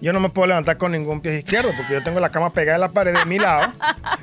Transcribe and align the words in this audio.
yo 0.00 0.12
no 0.12 0.20
me 0.20 0.28
puedo 0.30 0.46
levantar 0.48 0.78
con 0.78 0.92
ningún 0.92 1.20
pie 1.20 1.38
izquierdo 1.38 1.70
porque 1.76 1.92
yo 1.94 2.02
tengo 2.02 2.20
la 2.20 2.30
cama 2.30 2.52
pegada 2.52 2.76
en 2.76 2.80
la 2.80 2.88
pared 2.88 3.14
de 3.16 3.24
mi 3.26 3.38
lado 3.38 3.72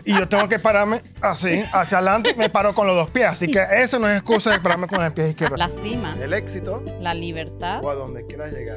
y 0.06 0.14
yo 0.14 0.28
tengo 0.28 0.48
que 0.50 0.60
pararme 0.60 1.02
así, 1.22 1.64
hacia 1.74 2.00
adelante 2.00 2.32
y 2.36 2.40
me 2.40 2.50
paro 2.50 2.74
con 2.74 2.88
los 2.88 2.96
dos 2.96 3.10
pies. 3.10 3.28
Así 3.28 3.50
que 3.52 3.64
eso 3.84 4.00
no 4.00 4.10
es 4.10 4.18
excusa 4.18 4.52
de 4.52 4.60
pararme 4.60 4.88
con 4.88 5.04
el 5.04 5.14
pie 5.14 5.30
izquierdo. 5.30 5.56
La 5.58 5.70
cima, 5.70 6.16
El 6.22 6.34
éxito 6.34 6.84
la 7.00 7.14
libertad. 7.14 7.84
o 7.84 7.90
a 7.90 7.96
donde 7.96 8.26
quieras 8.26 8.52
llegar. 8.54 8.76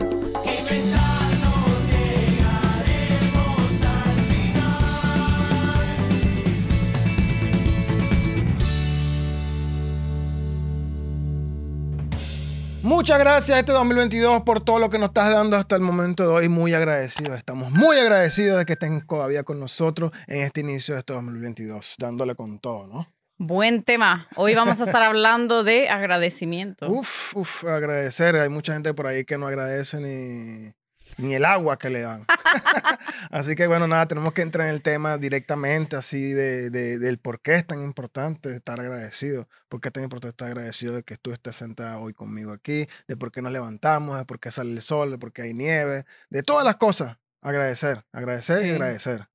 Muchas 12.90 13.20
gracias 13.20 13.56
este 13.56 13.70
2022 13.70 14.42
por 14.42 14.64
todo 14.64 14.80
lo 14.80 14.90
que 14.90 14.98
nos 14.98 15.10
estás 15.10 15.30
dando 15.30 15.56
hasta 15.56 15.76
el 15.76 15.80
momento 15.80 16.24
de 16.24 16.28
hoy. 16.28 16.48
Muy 16.48 16.74
agradecidos. 16.74 17.38
Estamos 17.38 17.70
muy 17.70 17.96
agradecidos 17.96 18.58
de 18.58 18.64
que 18.64 18.72
estén 18.72 19.06
todavía 19.06 19.44
con 19.44 19.60
nosotros 19.60 20.10
en 20.26 20.40
este 20.40 20.62
inicio 20.62 20.94
de 20.94 20.98
este 20.98 21.12
2022, 21.12 21.94
dándole 22.00 22.34
con 22.34 22.58
todo, 22.58 22.88
¿no? 22.88 23.06
Buen 23.38 23.84
tema. 23.84 24.26
Hoy 24.34 24.56
vamos 24.56 24.80
a 24.80 24.84
estar 24.86 25.02
hablando 25.04 25.62
de 25.62 25.88
agradecimiento. 25.88 26.90
Uf, 26.90 27.36
uf, 27.36 27.64
agradecer. 27.64 28.34
Hay 28.34 28.48
mucha 28.48 28.72
gente 28.72 28.92
por 28.92 29.06
ahí 29.06 29.24
que 29.24 29.38
no 29.38 29.46
agradece 29.46 30.00
ni, 30.00 30.72
ni 31.18 31.34
el 31.34 31.44
agua 31.44 31.78
que 31.78 31.90
le 31.90 32.00
dan. 32.02 32.24
así 33.30 33.54
que 33.54 33.66
bueno, 33.66 33.86
nada, 33.86 34.06
tenemos 34.06 34.32
que 34.32 34.42
entrar 34.42 34.68
en 34.68 34.74
el 34.74 34.82
tema 34.82 35.18
directamente, 35.18 35.96
así 35.96 36.32
de, 36.32 36.70
de- 36.70 36.98
del 36.98 37.18
por 37.18 37.40
qué 37.40 37.54
es 37.54 37.66
tan 37.66 37.82
importante 37.82 38.54
estar 38.54 38.80
agradecido, 38.80 39.48
por 39.68 39.80
qué 39.80 39.88
es 39.88 39.92
tan 39.92 40.02
importante 40.04 40.30
estar 40.32 40.48
agradecido 40.48 40.94
de 40.94 41.02
que 41.02 41.16
tú 41.16 41.32
estés 41.32 41.56
sentada 41.56 41.98
hoy 41.98 42.12
conmigo 42.14 42.52
aquí, 42.52 42.86
de 43.08 43.16
por 43.16 43.32
qué 43.32 43.42
nos 43.42 43.52
levantamos, 43.52 44.18
de 44.18 44.24
por 44.24 44.40
qué 44.40 44.50
sale 44.50 44.72
el 44.72 44.80
sol, 44.80 45.10
de 45.10 45.18
por 45.18 45.32
qué 45.32 45.42
hay 45.42 45.54
nieve, 45.54 46.04
de 46.30 46.42
todas 46.42 46.64
las 46.64 46.76
cosas. 46.76 47.18
Agradecer, 47.42 48.02
agradecer 48.12 48.64
y 48.66 48.70
agradecer. 48.70 49.26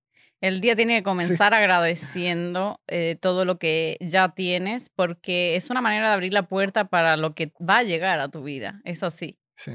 El 0.42 0.62
día 0.62 0.76
tiene 0.76 0.98
que 0.98 1.04
comenzar 1.04 1.54
agradeciendo 1.56 2.82
eh, 2.88 3.18
todo 3.20 3.46
lo 3.46 3.58
que 3.58 3.98
ya 4.00 4.34
tienes, 4.36 4.90
porque 4.90 5.56
es 5.56 5.70
una 5.70 5.82
manera 5.82 6.10
de 6.10 6.14
abrir 6.14 6.34
la 6.34 6.48
puerta 6.48 6.86
para 6.90 7.18
lo 7.18 7.34
que 7.34 7.52
va 7.60 7.80
a 7.80 7.84
llegar 7.84 8.20
a 8.20 8.30
tu 8.30 8.44
vida. 8.44 8.82
Es 8.84 9.02
así. 9.02 9.40
Sí. 9.56 9.72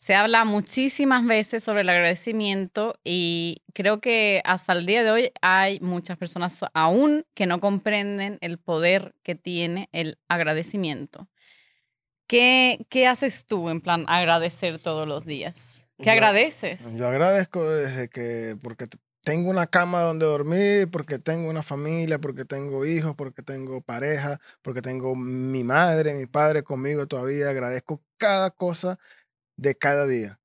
Se 0.00 0.14
habla 0.14 0.44
muchísimas 0.44 1.26
veces 1.26 1.64
sobre 1.64 1.80
el 1.80 1.88
agradecimiento 1.88 2.94
y 3.02 3.64
creo 3.74 4.00
que 4.00 4.42
hasta 4.44 4.72
el 4.72 4.86
día 4.86 5.02
de 5.02 5.10
hoy 5.10 5.32
hay 5.42 5.80
muchas 5.80 6.16
personas 6.16 6.60
aún 6.72 7.26
que 7.34 7.46
no 7.46 7.58
comprenden 7.58 8.38
el 8.40 8.58
poder 8.58 9.16
que 9.24 9.34
tiene 9.34 9.88
el 9.90 10.16
agradecimiento. 10.28 11.28
¿Qué, 12.28 12.86
qué 12.90 13.08
haces 13.08 13.44
tú 13.44 13.70
en 13.70 13.80
plan 13.80 14.04
agradecer 14.06 14.78
todos 14.78 15.08
los 15.08 15.26
días? 15.26 15.88
¿Qué 15.98 16.04
Yo- 16.04 16.12
agradeces? 16.12 16.94
Yo 16.94 17.08
agradezco 17.08 17.68
desde 17.68 18.08
que, 18.08 18.56
porque 18.62 18.86
tengo 19.24 19.50
una 19.50 19.66
cama 19.66 20.02
donde 20.02 20.26
dormir, 20.26 20.88
porque 20.92 21.18
tengo 21.18 21.50
una 21.50 21.64
familia, 21.64 22.20
porque 22.20 22.44
tengo 22.44 22.86
hijos, 22.86 23.16
porque 23.16 23.42
tengo 23.42 23.80
pareja, 23.80 24.38
porque 24.62 24.80
tengo 24.80 25.16
mi 25.16 25.64
madre, 25.64 26.14
mi 26.14 26.26
padre 26.26 26.62
conmigo 26.62 27.08
todavía. 27.08 27.50
Agradezco 27.50 28.00
cada 28.16 28.52
cosa 28.52 28.98
de 29.58 29.74
cada 29.74 30.06
día. 30.06 30.40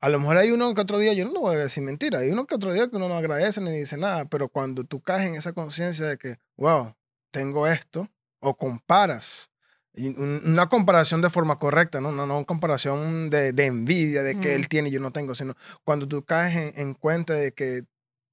A 0.00 0.08
lo 0.08 0.20
mejor 0.20 0.36
hay 0.36 0.50
uno 0.50 0.74
que 0.74 0.80
otro 0.80 0.98
día, 0.98 1.12
yo 1.12 1.24
no 1.24 1.40
voy 1.40 1.56
a 1.56 1.58
decir 1.58 1.82
mentira, 1.82 2.20
hay 2.20 2.30
uno 2.30 2.46
que 2.46 2.54
otro 2.54 2.72
día 2.72 2.88
que 2.88 2.96
uno 2.96 3.08
no 3.08 3.16
agradece 3.16 3.60
ni 3.60 3.70
dice 3.72 3.96
nada, 3.96 4.26
pero 4.26 4.48
cuando 4.48 4.84
tú 4.84 5.00
caes 5.00 5.26
en 5.28 5.34
esa 5.36 5.52
conciencia 5.52 6.06
de 6.06 6.18
que, 6.18 6.36
wow, 6.56 6.94
tengo 7.30 7.66
esto, 7.66 8.08
o 8.40 8.56
comparas, 8.56 9.50
una 9.94 10.68
comparación 10.68 11.20
de 11.22 11.30
forma 11.30 11.56
correcta, 11.56 12.00
no, 12.00 12.12
no, 12.12 12.26
no 12.26 12.38
una 12.38 12.46
comparación 12.46 13.30
de, 13.30 13.52
de 13.52 13.66
envidia 13.66 14.22
de 14.22 14.40
que 14.40 14.48
Mm. 14.56 14.60
él 14.60 14.68
tiene 14.68 14.88
y 14.88 14.92
yo 14.92 15.00
no 15.00 15.12
tengo, 15.12 15.34
sino 15.34 15.54
cuando 15.84 16.08
tú 16.08 16.24
caes 16.24 16.56
en, 16.56 16.80
en 16.80 16.94
cuenta 16.94 17.34
de 17.34 17.52
que 17.52 17.84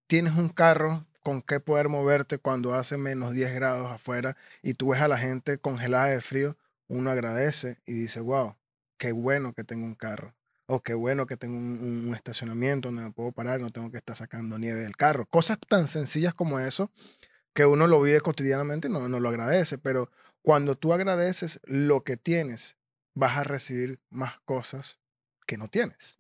tienes 0.08 0.34
un 0.34 0.50
carro 0.50 1.06
con 1.22 1.42
que 1.42 1.60
poder 1.60 1.90
moverte 1.90 2.40
cuando 2.40 2.74
hace 2.74 2.98
menos 2.98 3.34
10 3.34 3.54
grados 3.54 3.92
afuera 3.92 4.36
y 4.64 4.74
tú 4.74 4.90
ves 4.90 5.02
a 5.02 5.08
la 5.08 5.18
gente 5.18 5.60
congelada 5.60 6.06
de 6.08 6.22
frío, 6.22 6.58
uno 6.88 7.12
agradece 7.12 7.78
y 7.86 7.94
dice, 7.94 8.22
wow, 8.22 8.56
qué 9.00 9.12
bueno 9.12 9.54
que 9.54 9.64
tengo 9.64 9.86
un 9.88 9.96
carro. 9.96 10.36
O 10.68 10.82
qué 10.82 10.94
bueno 10.94 11.26
que 11.26 11.36
tengo 11.36 11.58
un, 11.58 12.06
un 12.08 12.14
estacionamiento 12.14 12.90
donde 12.90 13.06
me 13.06 13.12
puedo 13.12 13.32
parar, 13.32 13.60
no 13.60 13.72
tengo 13.72 13.90
que 13.90 13.98
estar 13.98 14.16
sacando 14.16 14.60
nieve 14.60 14.82
del 14.82 14.96
carro. 14.96 15.26
Cosas 15.26 15.58
tan 15.68 15.88
sencillas 15.88 16.36
como 16.36 16.60
eso 16.60 16.92
que 17.54 17.66
uno 17.66 17.88
lo 17.88 18.00
vive 18.02 18.22
cotidianamente 18.22 18.88
y 18.88 18.92
no, 18.92 19.10
no 19.10 19.20
lo 19.20 19.30
agradece. 19.30 19.80
Pero 19.80 20.12
cuando 20.44 20.76
tú 20.76 20.94
agradeces 20.94 21.60
lo 21.64 22.04
que 22.04 22.18
tienes, 22.18 22.78
vas 23.16 23.38
a 23.38 23.44
recibir 23.44 24.00
más 24.12 24.40
cosas 24.46 25.00
que 25.48 25.58
no 25.58 25.68
tienes. 25.68 26.16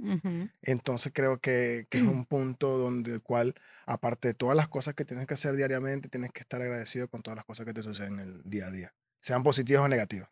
Entonces 0.63 1.11
creo 1.13 1.39
que, 1.39 1.85
que 1.91 1.99
es 1.99 2.03
un 2.03 2.25
punto 2.25 2.79
donde 2.79 3.13
el 3.13 3.21
cual, 3.21 3.53
aparte 3.85 4.29
de 4.29 4.33
todas 4.33 4.57
las 4.57 4.67
cosas 4.67 4.95
que 4.95 5.05
tienes 5.05 5.27
que 5.27 5.35
hacer 5.35 5.55
diariamente, 5.55 6.09
tienes 6.09 6.31
que 6.31 6.39
estar 6.39 6.59
agradecido 6.61 7.07
con 7.07 7.21
todas 7.21 7.35
las 7.35 7.45
cosas 7.45 7.67
que 7.67 7.73
te 7.73 7.83
suceden 7.83 8.13
en 8.13 8.19
el 8.19 8.43
día 8.43 8.65
a 8.65 8.71
día, 8.71 8.95
sean 9.21 9.43
positivas 9.43 9.83
o 9.83 9.87
negativas. 9.87 10.29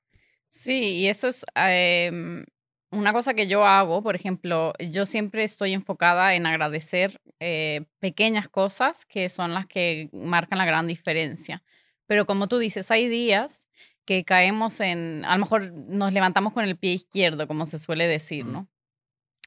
Sí, 0.49 0.95
y 0.95 1.07
eso 1.07 1.27
es 1.27 1.45
em, 1.55 2.45
una 2.91 3.11
cosa 3.13 3.33
que 3.33 3.47
yo 3.47 3.65
hago, 3.65 4.01
por 4.01 4.15
ejemplo, 4.15 4.73
yo 4.79 5.05
siempre 5.05 5.43
estoy 5.43 5.73
enfocada 5.73 6.35
en 6.35 6.45
agradecer 6.45 7.19
eh, 7.39 7.85
pequeñas 7.99 8.47
cosas 8.49 9.05
que 9.05 9.27
son 9.29 9.53
las 9.53 9.65
que 9.67 10.09
marcan 10.13 10.57
la 10.57 10.65
gran 10.65 10.87
diferencia. 10.87 11.63
Pero 12.07 12.25
como 12.25 12.47
tú 12.47 12.57
dices, 12.59 12.89
hay 12.91 13.09
días 13.09 13.67
que 14.05 14.23
caemos 14.23 14.79
en, 14.79 15.25
a 15.25 15.33
lo 15.35 15.41
mejor 15.41 15.73
nos 15.73 16.13
levantamos 16.13 16.53
con 16.53 16.63
el 16.63 16.77
pie 16.77 16.93
izquierdo, 16.93 17.47
como 17.47 17.65
se 17.65 17.77
suele 17.77 18.07
decir. 18.07 18.45
¿no? 18.45 18.69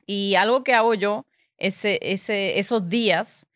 Y 0.07 0.35
algo 0.35 0.65
que 0.65 0.75
hago 0.75 0.95
yo 0.95 1.27
ese, 1.57 1.99
ese, 2.03 2.59
esos 2.59 2.89
días 2.89 3.47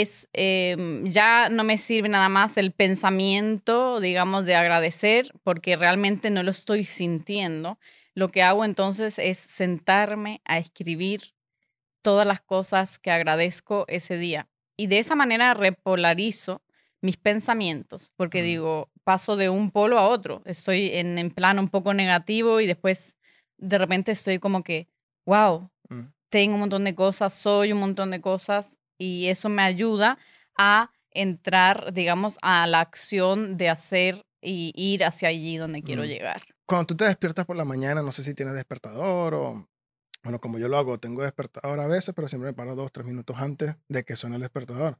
es, 0.00 0.28
em, 0.32 1.04
ya 1.04 1.48
no 1.50 1.64
me 1.64 1.76
sirve 1.76 2.08
nada 2.08 2.28
más 2.30 2.56
el 2.56 2.72
pensamiento, 2.72 4.00
digamos, 4.00 4.46
de 4.46 4.54
agradecer, 4.54 5.32
porque 5.42 5.76
realmente 5.76 6.30
no 6.30 6.42
lo 6.42 6.50
estoy 6.50 6.84
sintiendo. 6.84 7.78
Lo 8.14 8.28
que 8.30 8.42
hago 8.42 8.64
entonces 8.64 9.18
es 9.18 9.36
sentarme 9.38 10.40
a 10.44 10.56
escribir 10.58 11.34
todas 12.02 12.26
las 12.26 12.40
cosas 12.40 12.98
que 12.98 13.10
agradezco 13.10 13.84
ese 13.88 14.16
día. 14.16 14.48
Y 14.78 14.86
de 14.86 14.98
esa 14.98 15.14
manera 15.14 15.54
repolarizo 15.54 16.62
mis 17.02 17.16
pensamientos, 17.16 18.10
porque 18.16 18.40
Mm. 18.42 18.44
digo, 18.44 18.90
paso 19.04 19.36
de 19.36 19.50
un 19.50 19.70
polo 19.70 19.98
a 19.98 20.08
otro. 20.08 20.42
Estoy 20.46 20.90
en, 20.94 21.18
en 21.18 21.30
plano 21.30 21.60
un 21.60 21.68
poco 21.68 21.94
negativo 21.94 22.60
y 22.60 22.66
después 22.66 23.16
de 23.58 23.78
repente 23.78 24.12
estoy 24.12 24.38
como 24.38 24.62
que, 24.62 24.88
wow, 25.26 25.70
Mm. 25.90 26.12
tengo 26.30 26.54
un 26.54 26.60
montón 26.60 26.84
de 26.84 26.94
cosas, 26.94 27.34
soy 27.34 27.72
un 27.72 27.80
montón 27.80 28.10
de 28.10 28.20
cosas 28.20 28.78
y 28.98 29.28
eso 29.28 29.48
me 29.48 29.62
ayuda 29.62 30.18
a 30.56 30.90
entrar, 31.10 31.92
digamos, 31.92 32.38
a 32.42 32.66
la 32.66 32.80
acción 32.80 33.56
de 33.56 33.68
hacer 33.68 34.22
y 34.40 34.72
ir 34.74 35.04
hacia 35.04 35.28
allí 35.28 35.56
donde 35.56 35.82
quiero 35.82 36.02
Mm. 36.02 36.06
llegar. 36.06 36.36
Cuando 36.66 36.86
tú 36.86 36.96
te 36.96 37.04
despiertas 37.04 37.44
por 37.44 37.56
la 37.56 37.64
mañana, 37.64 38.02
no 38.02 38.12
sé 38.12 38.22
si 38.24 38.34
tienes 38.34 38.54
despertador 38.54 39.34
o, 39.34 39.68
bueno, 40.22 40.40
como 40.40 40.58
yo 40.58 40.68
lo 40.68 40.76
hago, 40.78 40.98
tengo 40.98 41.22
despertador 41.22 41.80
a 41.80 41.86
veces, 41.86 42.14
pero 42.14 42.28
siempre 42.28 42.50
me 42.50 42.54
paro 42.54 42.74
dos, 42.74 42.92
tres 42.92 43.06
minutos 43.06 43.36
antes 43.38 43.76
de 43.88 44.04
que 44.04 44.16
suene 44.16 44.36
el 44.36 44.42
despertador. 44.42 44.98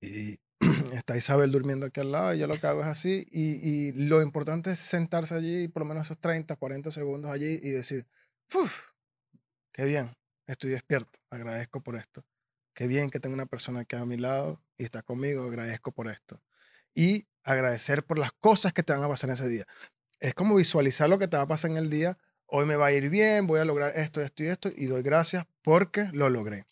Y 0.00 0.38
está 0.94 1.16
Isabel 1.16 1.50
durmiendo 1.52 1.86
aquí 1.86 2.00
al 2.00 2.12
lado 2.12 2.34
y 2.34 2.38
yo 2.40 2.46
lo 2.46 2.54
que 2.54 2.66
hago 2.66 2.82
es 2.82 2.88
así. 2.88 3.26
Y, 3.30 3.88
y 3.88 3.92
lo 3.92 4.20
importante 4.22 4.72
es 4.72 4.80
sentarse 4.80 5.34
allí, 5.34 5.68
por 5.68 5.82
lo 5.82 5.88
menos 5.88 6.06
esos 6.06 6.18
30, 6.18 6.56
40 6.56 6.90
segundos 6.90 7.30
allí 7.30 7.58
y 7.62 7.70
decir, 7.70 8.06
"Uf, 8.54 8.90
qué 9.72 9.84
bien, 9.84 10.12
estoy 10.46 10.70
despierto, 10.70 11.18
agradezco 11.30 11.80
por 11.82 11.96
esto. 11.96 12.24
Qué 12.74 12.88
bien 12.88 13.10
que 13.10 13.20
tengo 13.20 13.34
una 13.34 13.46
persona 13.46 13.84
que 13.84 13.96
a 13.96 14.04
mi 14.04 14.16
lado 14.16 14.60
y 14.76 14.84
está 14.84 15.02
conmigo, 15.02 15.44
agradezco 15.44 15.92
por 15.92 16.08
esto. 16.08 16.42
Y 16.92 17.28
agradecer 17.44 18.04
por 18.04 18.18
las 18.18 18.32
cosas 18.32 18.72
que 18.72 18.82
te 18.82 18.92
van 18.92 19.02
a 19.02 19.08
pasar 19.08 19.30
ese 19.30 19.48
día. 19.48 19.64
Es 20.18 20.34
como 20.34 20.56
visualizar 20.56 21.08
lo 21.08 21.18
que 21.18 21.28
te 21.28 21.36
va 21.36 21.44
a 21.44 21.48
pasar 21.48 21.70
en 21.70 21.76
el 21.76 21.88
día. 21.88 22.18
Hoy 22.46 22.66
me 22.66 22.76
va 22.76 22.86
a 22.86 22.92
ir 22.92 23.10
bien, 23.10 23.46
voy 23.46 23.60
a 23.60 23.64
lograr 23.64 23.92
esto, 23.96 24.20
esto 24.20 24.42
y 24.42 24.46
esto, 24.46 24.70
y 24.76 24.86
doy 24.86 25.02
gracias 25.02 25.46
porque 25.62 26.08
lo 26.12 26.28
logré. 26.28 26.66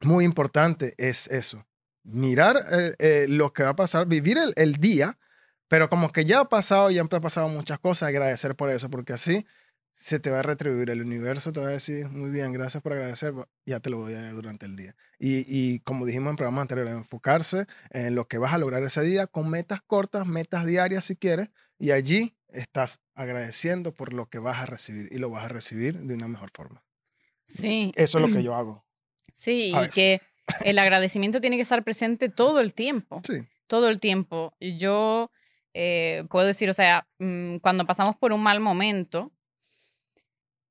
Muy 0.00 0.24
importante 0.24 0.94
es 0.98 1.26
eso. 1.28 1.66
Mirar 2.04 2.56
eh, 2.70 2.94
eh, 2.98 3.26
lo 3.28 3.52
que 3.52 3.62
va 3.62 3.70
a 3.70 3.76
pasar, 3.76 4.06
vivir 4.06 4.38
el, 4.38 4.52
el 4.56 4.76
día, 4.76 5.18
pero 5.68 5.88
como 5.88 6.12
que 6.12 6.24
ya 6.24 6.40
ha 6.40 6.48
pasado, 6.48 6.90
ya 6.90 7.00
han 7.00 7.08
pasado 7.08 7.48
muchas 7.48 7.78
cosas, 7.78 8.08
agradecer 8.08 8.54
por 8.54 8.70
eso, 8.70 8.90
porque 8.90 9.14
así 9.14 9.46
se 9.94 10.18
te 10.18 10.30
va 10.30 10.40
a 10.40 10.42
retribuir. 10.42 10.90
El 10.90 11.00
universo 11.00 11.52
te 11.52 11.60
va 11.60 11.68
a 11.68 11.70
decir, 11.70 12.08
muy 12.08 12.30
bien, 12.30 12.52
gracias 12.52 12.82
por 12.82 12.92
agradecer, 12.92 13.32
ya 13.64 13.80
te 13.80 13.90
lo 13.90 13.98
voy 13.98 14.14
a 14.14 14.22
dar 14.22 14.34
durante 14.34 14.66
el 14.66 14.76
día. 14.76 14.94
Y, 15.18 15.44
y 15.46 15.80
como 15.80 16.04
dijimos 16.04 16.30
en 16.30 16.36
programas 16.36 16.62
anteriores, 16.62 16.94
enfocarse 16.94 17.66
en 17.90 18.14
lo 18.14 18.26
que 18.28 18.38
vas 18.38 18.52
a 18.52 18.58
lograr 18.58 18.82
ese 18.82 19.02
día 19.02 19.26
con 19.26 19.48
metas 19.48 19.80
cortas, 19.80 20.26
metas 20.26 20.66
diarias 20.66 21.04
si 21.04 21.16
quieres, 21.16 21.50
y 21.78 21.92
allí 21.92 22.36
estás 22.48 23.00
agradeciendo 23.14 23.94
por 23.94 24.12
lo 24.12 24.26
que 24.26 24.38
vas 24.38 24.58
a 24.58 24.66
recibir 24.66 25.08
y 25.10 25.18
lo 25.18 25.30
vas 25.30 25.44
a 25.44 25.48
recibir 25.48 25.98
de 25.98 26.14
una 26.14 26.28
mejor 26.28 26.50
forma. 26.52 26.84
Sí. 27.44 27.92
Eso 27.96 28.18
es 28.18 28.30
lo 28.30 28.36
que 28.36 28.42
yo 28.42 28.54
hago. 28.54 28.84
Sí, 29.32 29.72
y 29.74 29.88
que 29.90 30.20
el 30.64 30.78
agradecimiento 30.78 31.40
tiene 31.40 31.56
que 31.56 31.62
estar 31.62 31.82
presente 31.84 32.28
todo 32.28 32.60
el 32.60 32.74
tiempo. 32.74 33.20
Sí. 33.26 33.46
todo 33.66 33.88
el 33.88 33.98
tiempo. 33.98 34.54
Yo 34.60 35.30
eh, 35.72 36.24
puedo 36.30 36.46
decir, 36.46 36.70
o 36.70 36.74
sea, 36.74 37.06
mm, 37.18 37.56
cuando 37.56 37.86
pasamos 37.86 38.16
por 38.16 38.32
un 38.32 38.42
mal 38.42 38.60
momento, 38.60 39.32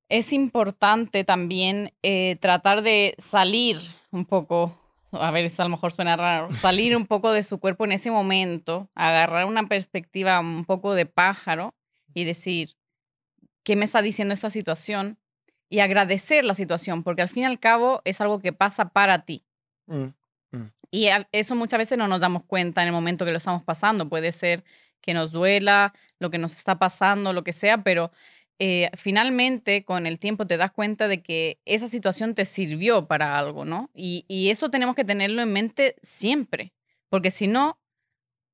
es 0.09 0.33
importante 0.33 1.23
también 1.23 1.93
eh, 2.03 2.37
tratar 2.39 2.81
de 2.81 3.15
salir 3.17 3.79
un 4.11 4.25
poco, 4.25 4.77
a 5.11 5.31
ver, 5.31 5.45
eso 5.45 5.63
a 5.63 5.65
lo 5.65 5.71
mejor 5.71 5.91
suena 5.91 6.15
raro, 6.15 6.51
salir 6.53 6.95
un 6.95 7.07
poco 7.07 7.31
de 7.31 7.43
su 7.43 7.59
cuerpo 7.59 7.85
en 7.85 7.93
ese 7.93 8.11
momento, 8.11 8.89
agarrar 8.95 9.45
una 9.45 9.67
perspectiva 9.67 10.39
un 10.39 10.65
poco 10.65 10.93
de 10.93 11.05
pájaro 11.05 11.73
y 12.13 12.25
decir, 12.25 12.75
¿qué 13.63 13.75
me 13.75 13.85
está 13.85 14.01
diciendo 14.01 14.33
esta 14.33 14.49
situación? 14.49 15.17
Y 15.69 15.79
agradecer 15.79 16.45
la 16.45 16.53
situación, 16.53 17.03
porque 17.03 17.23
al 17.23 17.29
fin 17.29 17.43
y 17.43 17.45
al 17.47 17.59
cabo 17.59 18.01
es 18.05 18.21
algo 18.21 18.39
que 18.39 18.53
pasa 18.53 18.89
para 18.89 19.25
ti. 19.25 19.43
Mm, 19.87 20.09
mm. 20.51 20.71
Y 20.91 21.07
eso 21.31 21.55
muchas 21.55 21.79
veces 21.79 21.97
no 21.97 22.07
nos 22.07 22.21
damos 22.21 22.43
cuenta 22.43 22.83
en 22.83 22.89
el 22.89 22.93
momento 22.93 23.25
que 23.25 23.31
lo 23.31 23.37
estamos 23.37 23.63
pasando. 23.63 24.07
Puede 24.07 24.31
ser 24.31 24.63
que 25.01 25.15
nos 25.15 25.31
duela, 25.31 25.93
lo 26.19 26.29
que 26.29 26.37
nos 26.37 26.53
está 26.53 26.77
pasando, 26.77 27.33
lo 27.33 27.43
que 27.43 27.51
sea, 27.51 27.83
pero 27.83 28.11
eh, 28.65 28.89
finalmente 28.95 29.83
con 29.83 30.07
el 30.07 30.19
tiempo 30.19 30.47
te 30.47 30.55
das 30.55 30.71
cuenta 30.71 31.09
de 31.09 31.21
que 31.21 31.59
esa 31.65 31.89
situación 31.89 32.33
te 32.33 32.45
sirvió 32.45 33.09
para 33.09 33.37
algo, 33.37 33.65
¿no? 33.65 33.91
Y, 33.93 34.23
eso 34.49 34.69
tenemos 34.69 34.95
que 34.95 35.03
tenerlo 35.03 35.41
en 35.41 35.51
mente 35.51 35.97
siempre, 36.01 36.73
porque 37.09 37.29
si 37.29 37.47
no, 37.47 37.77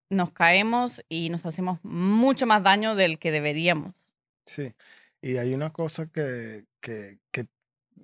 nos 0.10 0.32
caemos 0.32 1.06
y 1.10 1.30
nos 1.30 1.46
hacemos 1.46 1.78
mucho 1.84 2.48
más 2.48 2.64
daño 2.64 2.96
del 2.96 3.20
que 3.20 3.30
deberíamos. 3.30 4.16
Sí, 4.48 4.74
y 5.22 5.38
hay 5.38 5.54
una 5.54 5.72
cosa 5.72 6.08
que, 6.08 6.66
que, 6.80 7.20
que 7.32 7.46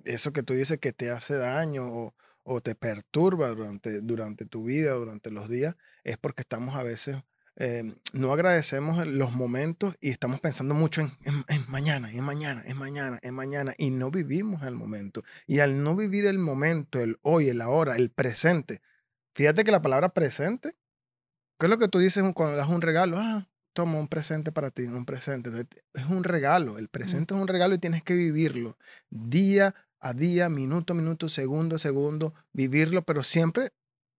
eso 0.04 0.32
que 0.32 0.44
tú 0.44 0.54
dices 0.54 0.78
que 0.78 0.92
te 0.92 1.10
hace 1.10 1.34
daño 1.34 1.86
o, 1.86 2.14
o 2.44 2.60
te 2.60 2.76
perturba 2.76 3.48
durante, 3.48 4.00
durante 4.00 4.46
tu 4.46 4.62
vida, 4.62 4.92
durante 4.92 5.32
los 5.32 5.48
días, 5.48 5.74
es 6.04 6.18
porque 6.18 6.42
estamos 6.42 6.76
a 6.76 6.84
veces 6.84 7.16
Em, 7.58 7.94
no 8.12 8.34
agradecemos 8.34 9.06
los 9.06 9.32
momentos 9.32 9.96
y 10.02 10.10
estamos 10.10 10.40
pensando 10.40 10.74
mucho 10.74 11.00
en, 11.00 11.10
mañana, 11.68 12.12
en 12.12 12.22
mañana, 12.22 12.62
en 12.66 12.76
mañana, 12.76 13.18
en 13.22 13.34
mañana, 13.34 13.74
y 13.78 13.90
no 13.90 14.10
vivimos 14.10 14.62
el 14.62 14.74
momento. 14.74 15.24
Y 15.46 15.60
al 15.60 15.82
no 15.82 15.96
vivir 15.96 16.26
el 16.26 16.38
momento, 16.38 17.00
el 17.00 17.18
hoy, 17.22 17.48
el 17.48 17.62
ahora, 17.62 17.96
el 17.96 18.10
presente, 18.10 18.82
fíjate 19.34 19.64
que 19.64 19.70
la 19.70 19.80
palabra 19.80 20.10
presente, 20.10 20.76
¿qué 21.58 21.66
es 21.66 21.70
lo 21.70 21.78
que 21.78 21.88
tú 21.88 21.98
dices 21.98 22.22
cuando 22.34 22.56
das 22.56 22.68
un 22.68 22.82
regalo? 22.82 23.16
Ah, 23.18 23.48
toma 23.72 23.98
un 23.98 24.08
presente 24.08 24.52
para 24.52 24.70
ti, 24.70 24.82
un 24.82 25.06
presente. 25.06 25.50
Es 25.94 26.04
un 26.06 26.24
regalo, 26.24 26.78
el 26.78 26.88
presente 26.88 27.34
es 27.34 27.40
un 27.40 27.48
regalo 27.48 27.74
y 27.74 27.78
tienes 27.78 28.02
que 28.02 28.14
vivirlo 28.14 28.76
día 29.08 29.74
a 29.98 30.12
día, 30.12 30.50
minuto 30.50 30.92
a 30.92 30.96
minuto, 30.96 31.30
segundo 31.30 31.76
a 31.76 31.78
segundo, 31.78 32.34
vivirlo, 32.52 33.02
pero 33.02 33.22
siempre 33.22 33.70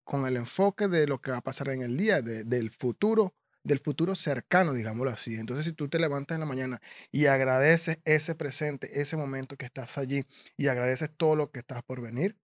con 0.08 0.26
el 0.26 0.38
enfoque 0.38 0.88
de 0.88 1.06
lo 1.06 1.20
que 1.20 1.32
va 1.32 1.38
a 1.40 1.42
pasar 1.42 1.68
en 1.68 1.82
el 1.82 1.98
día, 1.98 2.22
del 2.22 2.72
futuro, 2.72 3.36
del 3.62 3.80
futuro 3.80 4.16
cercano, 4.16 4.74
digámoslo 4.74 5.12
así. 5.12 5.36
Entonces, 5.36 5.66
si 5.66 5.74
tú 5.74 5.90
te 5.90 6.00
levantas 6.00 6.36
en 6.36 6.40
la 6.40 6.46
mañana 6.46 6.82
y 7.12 7.26
agradeces 7.26 8.00
ese 8.06 8.34
presente, 8.34 9.02
ese 9.02 9.18
momento 9.18 9.58
que 9.58 9.66
estás 9.66 9.98
allí 9.98 10.24
y 10.56 10.68
agradeces 10.68 11.10
todo 11.18 11.36
lo 11.36 11.52
que 11.52 11.60
estás 11.60 11.84
por 11.84 12.00
venir, 12.00 12.38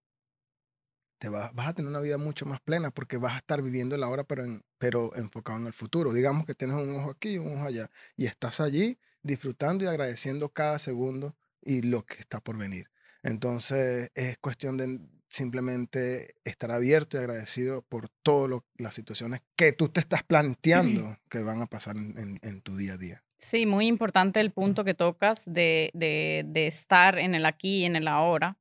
te 1.18 1.30
vas, 1.30 1.54
vas 1.54 1.68
a 1.68 1.72
tener 1.72 1.88
una 1.88 2.00
vida 2.00 2.18
mucho 2.18 2.44
más 2.44 2.60
plena 2.60 2.90
porque 2.90 3.16
vas 3.16 3.32
a 3.32 3.38
estar 3.38 3.62
viviendo 3.62 3.96
la 3.96 4.08
hora, 4.08 4.24
pero, 4.24 4.44
pero 4.76 5.16
enfocado 5.16 5.58
en 5.58 5.66
el 5.66 5.72
futuro. 5.72 6.12
Digamos 6.12 6.44
que 6.44 6.54
tienes 6.54 6.76
un 6.76 6.94
ojo 6.96 7.12
aquí 7.12 7.30
y 7.30 7.38
un 7.38 7.56
ojo 7.56 7.64
allá 7.64 7.90
y 8.14 8.26
estás 8.26 8.60
allí 8.60 8.98
disfrutando 9.22 9.84
y 9.84 9.86
agradeciendo 9.86 10.50
cada 10.50 10.78
segundo 10.78 11.34
y 11.62 11.80
lo 11.80 12.04
que 12.04 12.16
está 12.16 12.40
por 12.40 12.58
venir. 12.58 12.90
Entonces, 13.22 14.10
es 14.14 14.36
cuestión 14.36 14.76
de, 14.76 15.00
simplemente 15.34 16.28
estar 16.44 16.70
abierto 16.70 17.16
y 17.16 17.20
agradecido 17.20 17.82
por 17.82 18.08
todas 18.22 18.62
las 18.76 18.94
situaciones 18.94 19.42
que 19.56 19.72
tú 19.72 19.88
te 19.88 19.98
estás 19.98 20.22
planteando 20.22 21.16
que 21.28 21.42
van 21.42 21.60
a 21.60 21.66
pasar 21.66 21.96
en, 21.96 22.60
tu 22.62 22.76
día 22.76 22.92
a 22.92 22.96
día. 22.96 23.20
Sí, 23.36 23.66
muy 23.66 23.88
importante 23.88 24.38
el 24.38 24.52
punto 24.52 24.84
que 24.84 24.94
tocas 24.94 25.44
de, 25.46 25.90
de, 25.92 26.66
estar 26.66 27.18
en 27.18 27.34
el 27.34 27.46
aquí 27.46 27.80
y 27.80 27.84
en 27.84 27.96
el 27.96 28.06
ahora. 28.06 28.58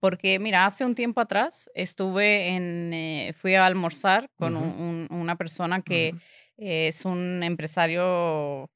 Porque, 0.00 0.40
mira, 0.40 0.66
hace 0.66 0.84
un 0.84 0.96
tiempo 0.96 1.20
atrás 1.20 1.70
estuve 1.74 2.48
en, 2.48 2.92
eh, 2.92 3.32
fui 3.36 3.54
a 3.54 3.64
almorzar 3.64 4.28
con 4.34 4.56
una 4.56 5.36
persona 5.36 5.82
que 5.82 6.14
es 6.56 7.04
un 7.04 7.42
empresario, 7.44 8.70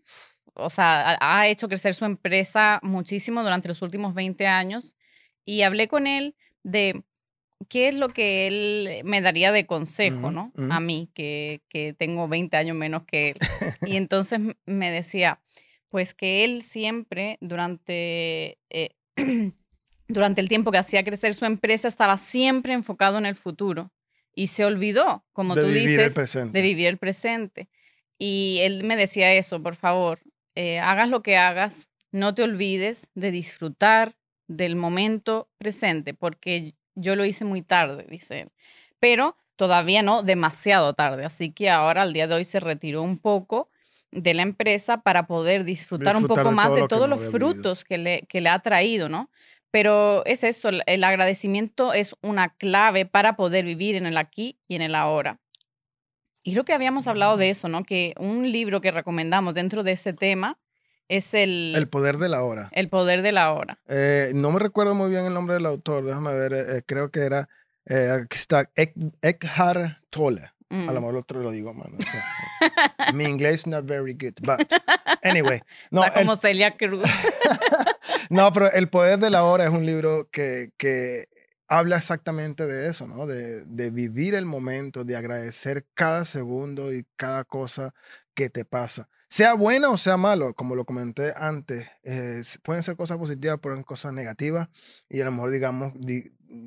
o 0.55 0.71
sea, 0.71 1.19
ha 1.21 1.49
hecho 1.49 1.69
crecer 1.69 1.95
su 1.95 2.05
empresa 2.05 2.79
muchísimo 2.83 3.43
durante 3.43 3.69
los 3.69 3.83
últimos 3.83 4.15
20 4.15 4.47
años. 4.47 4.97
Y 5.45 5.63
hablé 5.63 5.89
con 5.89 6.07
él 6.07 6.37
de 6.63 7.03
¿qué 7.69 7.89
es 7.89 7.95
lo 7.95 8.11
que 8.11 8.47
él 8.47 9.03
me 9.05 9.21
daría 9.21 9.53
de 9.53 9.67
consejo, 9.67 10.31
no? 10.31 10.53
A 10.71 10.81
mí, 10.81 11.11
que, 11.15 11.63
que, 11.69 11.93
tengo 11.93 12.29
20 12.29 12.57
años 12.57 12.77
menos 12.77 13.05
que 13.05 13.31
él. 13.31 13.37
Y 13.95 13.97
entonces 13.97 14.41
me 14.67 14.91
decía, 14.91 15.41
pues 15.89 16.15
que 16.15 16.45
él 16.45 16.63
siempre, 16.63 17.39
durante, 17.41 18.59
eh, 18.71 18.91
durante 20.09 20.41
el 20.41 20.49
tiempo 20.49 20.71
que 20.71 20.79
hacía 20.79 21.05
crecer 21.05 21.35
su 21.35 21.45
empresa, 21.45 21.89
estaba 21.89 22.17
siempre 22.17 22.73
enfocado 22.73 23.19
en 23.19 23.27
el 23.27 23.35
futuro. 23.35 23.93
Y 24.35 24.47
se 24.47 24.65
olvidó, 24.65 25.27
como 25.33 25.55
tú 25.55 25.67
dices, 25.67 26.15
de 26.15 26.63
vivir 26.63 26.87
el 26.87 26.97
presente. 26.97 27.69
Y 28.17 28.59
él 28.63 28.85
me 28.85 28.97
decía 28.97 29.35
eso, 29.35 29.63
por 29.63 29.75
favor, 29.75 30.21
eh, 30.55 30.79
hagas 30.79 31.11
lo 31.11 31.23
que 31.23 31.37
hagas, 31.37 31.91
no 32.11 32.35
te 32.35 32.43
olvides 32.43 33.11
de 33.15 33.31
disfrutar 33.31 34.17
del 34.47 34.77
momento 34.77 35.51
presente, 35.59 36.15
porque 36.15 36.75
yo 36.95 37.17
lo 37.17 37.25
hice 37.25 37.45
muy 37.45 37.63
tarde, 37.63 38.07
dice 38.09 38.41
él. 38.41 38.53
Pero 39.01 39.37
todavía 39.57 40.03
no 40.03 40.23
demasiado 40.23 40.95
tarde. 40.95 41.25
Así 41.25 41.53
que 41.53 41.71
ahora, 41.71 42.03
al 42.03 42.13
día 42.13 42.27
de 42.27 42.35
hoy, 42.35 42.45
se 42.45 42.61
retiró 42.61 43.03
un 43.03 43.19
poco 43.19 43.69
de 44.11 44.35
la 44.35 44.43
empresa 44.43 45.03
para 45.03 45.27
poder 45.27 45.65
disfrutar, 45.65 46.17
un 46.17 46.27
poco 46.27 46.53
más 46.53 46.75
de 46.75 46.87
todos 46.87 47.09
los 47.09 47.21
frutos 47.21 47.85
que 47.85 47.99
le, 47.99 48.23
que 48.23 48.41
le 48.41 48.51
ha 48.51 48.59
traído, 48.59 49.09
¿no? 49.09 49.31
Pero 49.71 50.23
es 50.27 50.45
eso, 50.45 50.69
el 50.69 51.05
agradecimiento 51.05 51.95
es 51.95 52.15
una 52.21 52.51
clave 52.57 53.07
para 53.07 53.37
poder 53.37 53.65
vivir 53.65 53.97
en 53.97 54.05
el 54.05 54.19
aquí 54.19 54.59
y 54.69 54.75
en 54.75 54.83
el 54.83 54.95
ahora. 54.95 55.41
Y 56.43 56.53
creo 56.53 56.65
que 56.65 56.75
habíamos 56.75 57.07
hablado 57.07 57.37
de 57.37 57.51
eso, 57.51 57.69
¿no? 57.69 57.85
Que 57.85 58.15
un 58.19 58.51
libro 58.51 58.81
que 58.81 58.91
recomendamos 58.91 59.55
dentro 59.55 59.83
de 59.83 59.93
este 59.93 60.13
tema 60.13 60.59
es 61.09 61.35
el... 61.35 61.75
El 61.77 61.89
poder 61.89 62.19
de 62.19 62.29
la 62.29 62.43
hora. 62.43 62.69
El 62.73 62.89
poder 62.89 63.23
de 63.23 63.33
la 63.33 63.53
hora. 63.53 63.79
Eh, 63.89 64.33
no 64.35 64.51
me 64.51 64.59
recuerdo 64.59 64.95
muy 64.95 65.11
bien 65.11 65.27
el 65.27 65.35
nombre 65.35 65.55
del 65.55 65.67
autor, 65.67 66.05
déjame 66.05 66.35
ver, 66.35 66.53
eh, 66.53 66.77
eh, 66.77 66.83
creo 66.87 67.11
que 67.11 67.21
era 67.21 67.49
está 67.85 68.71
Eckhart 68.77 69.99
Tolle. 70.09 70.53
A 70.73 70.75
lo 70.75 70.93
mm. 70.93 70.95
mejor 70.95 71.17
otro 71.17 71.43
lo 71.43 71.51
digo, 71.51 71.75
mano. 71.75 71.99
mi 73.13 73.25
inglés 73.25 73.67
not 73.67 73.85
very 73.85 74.15
good, 74.15 74.33
but 74.41 74.73
anyway. 75.23 75.61
No, 75.91 76.03
como 76.15 76.35
Celia 76.35 76.71
Cruz. 76.71 77.03
no, 78.31 78.51
pero 78.55 78.73
El 78.73 78.89
Poder 78.89 79.19
de 79.19 79.29
la 79.29 79.45
Hora 79.45 79.65
es 79.65 79.71
un 79.71 79.85
libro 79.85 80.31
que, 80.31 80.71
que 80.79 81.29
habla 81.69 81.99
exactamente 81.99 82.67
de 82.67 82.89
eso, 82.89 83.07
¿no? 83.07 83.27
De, 83.27 83.67
de, 83.67 83.91
vivir 83.91 84.35
el 84.35 84.47
momento, 84.47 85.05
de 85.05 85.15
agradecer 85.15 85.85
cada 85.93 86.25
segundo 86.25 86.91
y 86.91 87.05
cada 87.17 87.45
cosa 87.45 87.93
que 88.35 88.51
te 88.51 88.65
pasa 88.65 89.09
sea 89.33 89.55
bueno 89.55 89.93
o 89.93 89.97
sea 89.97 90.19
malo, 90.19 90.53
como 90.53 90.75
lo 90.75 90.85
comenté 90.85 91.33
antes, 91.35 91.89
eh, 92.03 92.43
pueden 92.63 92.83
ser 92.83 92.97
cosas 92.97 93.17
positivas, 93.17 93.59
pueden 93.61 93.79
ser 93.79 93.87
cosas 93.87 94.13
negativas, 94.13 94.69
y 95.09 95.23
a 95.23 95.25
lo 95.25 95.33
mejor, 95.33 95.51
digamos, 95.53 95.95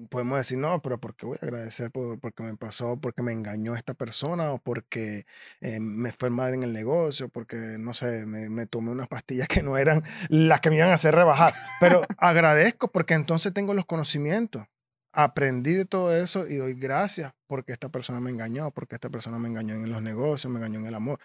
podemos 0.09 0.37
decir, 0.39 0.57
no, 0.57 0.81
pero 0.81 0.99
¿por 0.99 1.15
qué 1.15 1.27
voy 1.27 1.37
a 1.39 1.45
agradecer 1.45 1.91
por, 1.91 2.19
porque 2.19 2.41
me 2.41 2.57
pasó, 2.57 2.99
porque 2.99 3.21
me 3.21 3.33
engañó 3.33 3.75
esta 3.75 3.93
persona, 3.93 4.51
o 4.51 4.57
porque 4.57 5.27
eh, 5.61 5.79
me 5.79 6.11
fue 6.11 6.31
mal 6.31 6.55
en 6.55 6.63
el 6.63 6.73
negocio, 6.73 7.29
porque, 7.29 7.55
no 7.77 7.93
sé, 7.93 8.25
me, 8.25 8.49
me, 8.49 8.65
tomé 8.65 8.89
unas 8.89 9.09
pastillas 9.09 9.47
que 9.47 9.61
no 9.61 9.77
eran 9.77 10.01
las 10.29 10.59
que 10.59 10.71
me 10.71 10.77
iban 10.77 10.89
a 10.89 10.95
hacer 10.95 11.13
rebajar. 11.13 11.53
Pero 11.79 12.01
agradezco 12.17 12.91
porque 12.91 13.13
entonces 13.13 13.53
tengo 13.53 13.75
los 13.75 13.85
conocimientos. 13.85 14.65
Aprendí 15.13 15.73
de 15.73 15.85
todo 15.85 16.15
eso 16.15 16.47
y 16.47 16.55
doy 16.55 16.73
gracias 16.73 17.31
porque 17.45 17.73
esta 17.73 17.89
persona 17.89 18.19
me 18.19 18.31
engañó, 18.31 18.71
porque 18.71 18.95
esta 18.95 19.11
persona 19.11 19.37
me 19.37 19.49
engañó 19.49 19.75
en 19.75 19.89
los 19.91 20.01
negocios, 20.01 20.51
me 20.51 20.57
engañó 20.57 20.79
en 20.79 20.87
el 20.87 20.95
amor. 20.95 21.19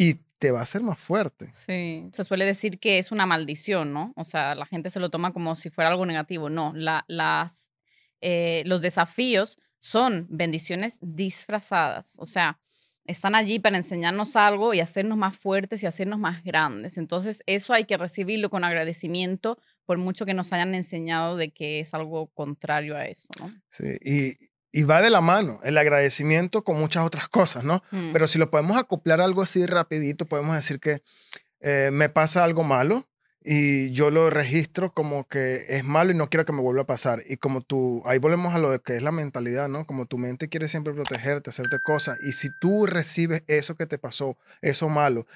Y 0.00 0.14
te 0.38 0.50
va 0.50 0.60
a 0.60 0.62
hacer 0.62 0.80
más 0.80 0.98
fuerte. 0.98 1.52
Sí, 1.52 2.08
se 2.10 2.24
suele 2.24 2.46
decir 2.46 2.78
que 2.78 2.96
es 2.96 3.12
una 3.12 3.26
maldición, 3.26 3.92
¿no? 3.92 4.14
O 4.16 4.24
sea, 4.24 4.54
la 4.54 4.64
gente 4.64 4.88
se 4.88 4.98
lo 4.98 5.10
toma 5.10 5.34
como 5.34 5.54
si 5.56 5.68
fuera 5.68 5.90
algo 5.90 6.06
negativo. 6.06 6.48
No, 6.48 6.72
la, 6.74 7.04
las, 7.06 7.70
eh, 8.22 8.62
los 8.64 8.80
desafíos 8.80 9.58
son 9.78 10.26
bendiciones 10.30 11.00
disfrazadas. 11.02 12.16
O 12.18 12.24
sea, 12.24 12.58
están 13.04 13.34
allí 13.34 13.58
para 13.58 13.76
enseñarnos 13.76 14.36
algo 14.36 14.72
y 14.72 14.80
hacernos 14.80 15.18
más 15.18 15.36
fuertes 15.36 15.82
y 15.82 15.86
hacernos 15.86 16.18
más 16.18 16.42
grandes. 16.44 16.96
Entonces, 16.96 17.42
eso 17.44 17.74
hay 17.74 17.84
que 17.84 17.98
recibirlo 17.98 18.48
con 18.48 18.64
agradecimiento 18.64 19.58
por 19.84 19.98
mucho 19.98 20.24
que 20.24 20.32
nos 20.32 20.54
hayan 20.54 20.74
enseñado 20.74 21.36
de 21.36 21.50
que 21.50 21.80
es 21.80 21.92
algo 21.92 22.28
contrario 22.28 22.96
a 22.96 23.04
eso, 23.04 23.28
¿no? 23.38 23.52
Sí, 23.68 23.98
y, 24.00 24.49
y 24.72 24.84
va 24.84 25.02
de 25.02 25.10
la 25.10 25.20
mano 25.20 25.60
el 25.64 25.78
agradecimiento 25.78 26.62
con 26.62 26.78
muchas 26.78 27.04
otras 27.04 27.28
cosas, 27.28 27.64
¿no? 27.64 27.82
Mm. 27.90 28.12
Pero 28.12 28.26
si 28.26 28.38
lo 28.38 28.50
podemos 28.50 28.76
acoplar 28.76 29.20
algo 29.20 29.42
así 29.42 29.66
rapidito, 29.66 30.26
podemos 30.26 30.54
decir 30.56 30.80
que 30.80 31.02
eh, 31.60 31.90
me 31.92 32.08
pasa 32.08 32.44
algo 32.44 32.62
malo 32.62 33.06
y 33.42 33.90
yo 33.92 34.10
lo 34.10 34.28
registro 34.28 34.92
como 34.92 35.26
que 35.26 35.64
es 35.70 35.82
malo 35.82 36.12
y 36.12 36.14
no 36.14 36.28
quiero 36.28 36.44
que 36.44 36.52
me 36.52 36.60
vuelva 36.60 36.82
a 36.82 36.86
pasar. 36.86 37.22
Y 37.26 37.38
como 37.38 37.62
tú, 37.62 38.02
ahí 38.04 38.18
volvemos 38.18 38.54
a 38.54 38.58
lo 38.58 38.80
que 38.82 38.96
es 38.96 39.02
la 39.02 39.12
mentalidad, 39.12 39.68
¿no? 39.68 39.86
Como 39.86 40.04
tu 40.06 40.18
mente 40.18 40.48
quiere 40.48 40.68
siempre 40.68 40.92
protegerte, 40.92 41.48
hacerte 41.48 41.76
cosas. 41.86 42.18
Y 42.22 42.32
si 42.32 42.48
tú 42.60 42.86
recibes 42.86 43.42
eso 43.46 43.76
que 43.76 43.86
te 43.86 43.98
pasó, 43.98 44.36
eso 44.60 44.88
malo, 44.90 45.26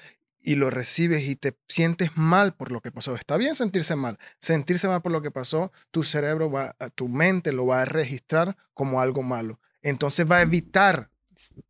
y 0.45 0.55
lo 0.55 0.69
recibes 0.69 1.27
y 1.27 1.35
te 1.35 1.57
sientes 1.67 2.11
mal 2.15 2.53
por 2.53 2.71
lo 2.71 2.79
que 2.79 2.91
pasó. 2.91 3.15
Está 3.15 3.35
bien 3.35 3.55
sentirse 3.55 3.95
mal. 3.95 4.19
Sentirse 4.39 4.87
mal 4.87 5.01
por 5.01 5.11
lo 5.11 5.23
que 5.23 5.31
pasó, 5.31 5.71
tu 5.89 6.03
cerebro 6.03 6.51
va, 6.51 6.75
tu 6.93 7.07
mente 7.07 7.51
lo 7.51 7.65
va 7.65 7.81
a 7.81 7.85
registrar 7.85 8.55
como 8.75 9.01
algo 9.01 9.23
malo. 9.23 9.59
Entonces 9.81 10.29
va 10.29 10.37
a 10.37 10.41
evitar 10.43 11.09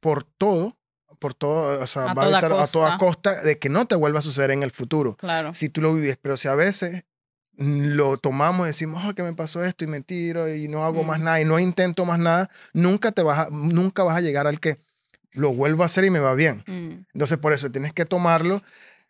por 0.02 0.24
todo, 0.24 0.78
por 1.20 1.34
todo, 1.34 1.82
o 1.82 1.88
sea, 1.88 2.14
va 2.14 2.24
a 2.24 2.30
evitar 2.30 2.52
a 2.52 2.68
toda 2.68 2.98
costa 2.98 3.42
de 3.42 3.58
que 3.58 3.70
no 3.70 3.88
te 3.88 3.96
vuelva 3.96 4.20
a 4.20 4.22
suceder 4.22 4.52
en 4.52 4.62
el 4.62 4.72
futuro. 4.72 5.16
Claro. 5.16 5.54
Si 5.54 5.70
tú 5.70 5.82
lo 5.82 5.94
vives, 5.94 6.18
pero 6.22 6.36
si 6.36 6.50
a 6.50 6.56
veces 6.56 7.06
lo 7.58 8.18
tomamos 8.18 8.66
y 8.66 8.68
decimos, 8.68 9.06
oh, 9.06 9.16
que 9.16 9.24
me 9.24 9.34
pasó 9.34 9.64
esto 9.64 9.86
y 9.86 9.88
me 9.88 10.02
tiro 10.02 10.54
y 10.54 10.68
no 10.68 10.84
hago 10.84 11.04
más 11.04 11.22
nada 11.22 11.40
y 11.40 11.46
no 11.46 11.58
intento 11.60 12.04
más 12.04 12.20
nada, 12.20 12.50
nunca, 12.74 13.14
te 13.14 13.24
vas 13.24 13.48
a, 13.48 13.50
nunca 13.50 14.04
vas 14.04 14.18
a 14.18 14.22
llegar 14.22 14.48
al 14.48 14.60
que 14.60 14.82
lo 15.36 15.54
vuelvo 15.54 15.84
a 15.84 15.88
hacer 15.88 16.06
y 16.06 16.10
me 16.10 16.20
va 16.20 16.34
bien. 16.34 16.64
Mm. 16.68 17.06
Entonces, 17.14 17.38
por 17.38 17.54
eso 17.54 17.72
tienes 17.72 17.94
que 17.94 18.06
tomarlo, 18.06 18.62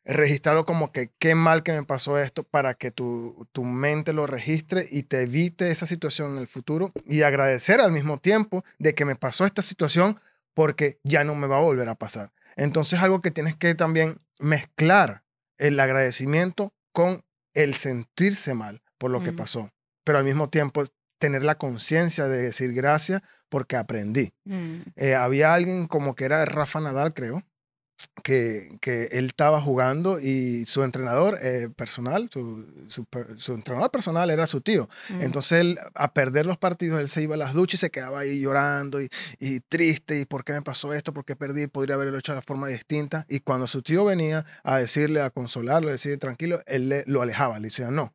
registrarlo 0.04 0.66
como 0.66 0.92
que 0.92 1.10
qué 1.20 1.36
mal 1.36 1.64
que 1.64 1.72
me 1.72 1.84
pasó 1.84 2.20
esto 2.20 2.44
para 2.44 2.74
que 2.74 2.92
tu, 2.92 3.48
tu 3.52 3.64
mente 3.64 4.14
lo 4.14 4.28
registre 4.28 4.88
y 4.92 5.04
te 5.04 5.22
evite 5.22 5.72
esa 5.72 5.86
situación 5.86 6.34
en 6.34 6.38
el 6.40 6.48
futuro 6.48 6.92
y 7.06 7.24
agradecer 7.24 7.82
al 7.82 7.92
mismo 7.92 8.18
tiempo 8.18 8.64
de 8.78 8.94
que 8.94 9.06
me 9.06 9.16
pasó 9.16 9.46
esta 9.46 9.62
situación 9.62 10.20
porque 10.54 11.00
ya 11.04 11.24
no 11.24 11.36
me 11.36 11.48
va 11.48 11.58
a 11.58 11.62
volver 11.62 11.90
a 11.90 11.96
pasar. 11.96 12.32
Entonces, 12.56 13.00
algo 13.00 13.22
que 13.22 13.32
tienes 13.32 13.56
que 13.56 13.76
también 13.76 14.20
mezclar 14.40 15.24
el 15.58 15.80
agradecimiento 15.80 16.74
con 16.92 17.24
el 17.54 17.76
sentirse 17.76 18.54
mal 18.54 18.82
por 18.98 19.12
lo 19.12 19.24
que 19.24 19.32
mm. 19.32 19.36
pasó, 19.36 19.72
pero 20.04 20.18
al 20.18 20.24
mismo 20.24 20.50
tiempo 20.50 20.84
tener 21.18 21.44
la 21.44 21.56
conciencia 21.56 22.28
de 22.28 22.42
decir 22.42 22.74
gracias 22.74 23.22
porque 23.50 23.76
aprendí. 23.76 24.32
Mm. 24.46 24.82
Eh, 24.96 25.16
había 25.16 25.54
alguien 25.54 25.88
como 25.88 26.16
que 26.16 26.26
era 26.26 26.46
Rafa 26.46 26.80
Nadal, 26.80 27.14
creo, 27.14 27.44
que, 28.24 28.78
que 28.82 29.10
él 29.12 29.26
estaba 29.26 29.62
jugando 29.62 30.20
y 30.20 30.66
su 30.66 30.84
entrenador 30.84 31.38
eh, 31.42 31.70
personal, 31.76 32.30
su, 32.32 32.66
su, 33.38 33.54
entrenador 33.54 33.92
personal 33.92 34.30
era 34.30 34.48
su 34.48 34.62
tío. 34.62 34.90
Mm. 35.10 35.22
Entonces 35.22 35.60
él, 35.60 35.80
a 35.94 36.14
perder 36.14 36.46
los 36.46 36.58
partidos, 36.58 37.00
él 37.00 37.10
se 37.10 37.24
iba 37.24 37.36
a 37.36 37.38
las 37.38 37.54
duchas 37.54 37.80
y 37.80 37.82
se 37.82 37.92
quedaba 37.92 38.22
ahí 38.22 38.40
llorando 38.40 39.02
y, 39.02 39.10
y 39.40 39.60
triste, 39.62 40.20
y 40.20 40.26
por 40.26 40.44
qué 40.44 40.54
me 40.54 40.62
pasó 40.62 40.94
esto, 40.94 41.14
por 41.14 41.26
qué 41.26 41.36
perdí, 41.36 41.68
podría 41.68 41.96
haberlo 41.96 42.18
hecho 42.18 42.34
de 42.34 42.42
forma 42.42 42.68
distinta. 42.68 43.26
Y 43.30 43.40
cuando 43.42 43.68
su 43.68 43.82
tío 43.82 44.06
venía 44.06 44.46
a 44.64 44.80
decirle, 44.80 45.22
a 45.22 45.30
consolarlo, 45.30 45.90
a 45.90 45.94
decirle 45.94 46.18
tranquilo, 46.18 46.62
él 46.66 46.90
le, 46.90 47.04
lo 47.08 47.22
alejaba, 47.22 47.60
le 47.60 47.68
decía 47.68 47.92
no. 47.92 48.14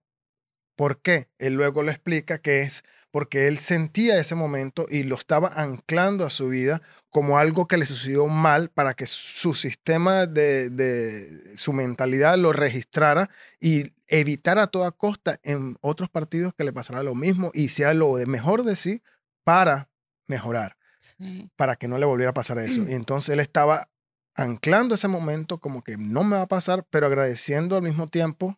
¿Por 0.77 1.03
qué? 1.03 1.29
Él 1.39 1.55
luego 1.55 1.83
lo 1.83 1.91
explica 1.91 2.39
que 2.39 2.61
es 2.63 2.85
porque 3.11 3.49
él 3.49 3.59
sentía 3.59 4.19
ese 4.19 4.35
momento 4.35 4.87
y 4.89 5.03
lo 5.03 5.17
estaba 5.17 5.49
anclando 5.49 6.25
a 6.25 6.31
su 6.31 6.49
vida 6.49 6.81
como 7.11 7.39
algo 7.39 7.67
que 7.67 7.77
le 7.77 7.87
sucedió 7.87 8.27
mal 8.27 8.71
para 8.71 8.95
que 8.95 9.07
su 9.07 9.55
sistema 9.55 10.27
de, 10.27 11.53
su 11.55 11.73
mentalidad 11.73 12.39
lo 12.39 12.53
registrara 12.53 13.31
y 13.61 13.93
evitara 14.07 14.65
a 14.65 14.67
toda 14.69 14.93
costa 14.93 15.39
en 15.43 15.77
otros 15.81 16.09
partidos 16.09 16.55
que 16.55 16.65
le 16.65 16.73
pasara 16.73 17.03
lo 17.03 17.15
mismo 17.15 17.51
y 17.53 17.65
hiciera 17.65 17.95
lo 17.95 18.17
de 18.17 18.27
mejor 18.27 18.65
de 18.65 18.77
sí 18.77 19.03
para 19.45 19.91
mejorar, 20.27 20.77
para 21.57 21.77
que 21.77 21.89
no 21.89 21.99
le 21.99 22.07
volviera 22.07 22.31
a 22.31 22.35
pasar 22.35 22.59
eso. 22.59 22.83
Y 22.89 22.93
entonces 22.95 23.31
él 23.31 23.41
estaba 23.41 23.91
anclando 24.35 24.95
ese 24.95 25.09
momento 25.09 25.59
como 25.59 25.83
que 25.83 25.97
no 25.97 26.23
me 26.23 26.37
va 26.37 26.43
a 26.43 26.49
pasar, 26.49 26.87
pero 26.91 27.07
agradeciendo 27.07 27.77
al 27.77 27.83
mismo 27.83 28.07
tiempo 28.07 28.57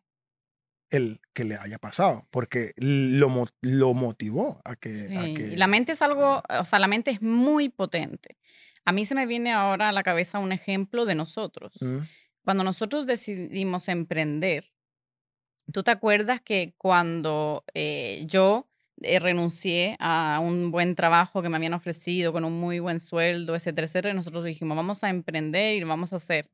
el 0.92 1.20
que 1.32 1.44
le 1.44 1.56
haya 1.56 1.78
pasado, 1.78 2.28
porque 2.30 2.72
lo, 2.76 3.46
lo 3.62 3.94
motivó 3.94 4.60
a 4.64 4.76
que, 4.76 5.54
La 5.56 5.66
mente 5.66 5.92
es 5.92 6.02
algo, 6.02 6.42
o 6.48 6.64
sea, 6.64 6.78
la 6.78 6.86
mente 6.86 7.10
es 7.10 7.22
muy 7.22 7.70
potente. 7.70 8.36
A 8.84 8.92
mí 8.92 9.06
se 9.06 9.14
me 9.14 9.26
viene 9.26 9.52
ahora 9.52 9.88
a 9.88 9.92
la 9.92 10.02
cabeza 10.02 10.38
un 10.38 10.52
ejemplo 10.52 11.06
de 11.06 11.14
nosotros. 11.14 11.76
Mm. 11.80 11.98
Cuando 12.44 12.62
nosotros 12.62 13.06
decidimos 13.06 13.88
emprender, 13.88 14.64
¿tú 15.72 15.82
te 15.82 15.92
acuerdas 15.92 16.42
que 16.42 16.74
cuando 16.76 17.64
eh, 17.72 18.24
yo 18.26 18.68
eh, 19.00 19.18
renuncié 19.18 19.96
a 19.98 20.40
un 20.42 20.70
buen 20.70 20.94
trabajo 20.94 21.40
que 21.40 21.48
me 21.48 21.56
habían 21.56 21.74
ofrecido 21.74 22.34
con 22.34 22.44
un 22.44 22.60
muy 22.60 22.80
buen 22.80 23.00
sueldo, 23.00 23.54
etcétera, 23.54 23.86
etcétera, 23.86 24.14
nosotros 24.14 24.44
dijimos, 24.44 24.76
vamos 24.76 25.02
a 25.04 25.08
emprender 25.08 25.74
y 25.74 25.80
lo 25.80 25.88
vamos 25.88 26.12
a 26.12 26.16
hacer. 26.16 26.50